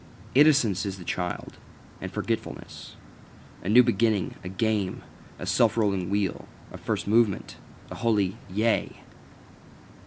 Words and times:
Innocence 0.33 0.83
is 0.83 0.97
the 0.97 1.03
child, 1.03 1.57
and 2.01 2.11
forgetfulness, 2.11 2.95
a 3.63 3.69
new 3.69 3.83
beginning, 3.83 4.33
a 4.43 4.49
game, 4.49 5.03
a 5.37 5.45
self 5.45 5.77
rolling 5.77 6.09
wheel, 6.09 6.47
a 6.73 6.77
first 6.79 7.05
movement, 7.05 7.57
a 7.91 7.93
holy 7.97 8.35
Yea. 8.49 9.03